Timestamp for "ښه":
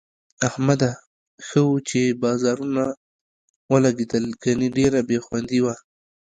1.45-1.59